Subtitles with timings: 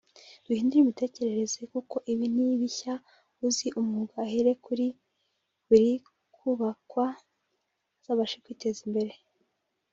[0.45, 2.93] duhindure imitekerereze kuko ibi ni bishyashya
[3.47, 4.85] uzi umwuga ahere kuri
[5.69, 5.91] biri
[6.35, 7.07] kubakwa
[7.97, 9.13] azabashe kwiteza imbere